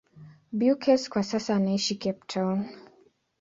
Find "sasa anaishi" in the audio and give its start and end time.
1.23-1.95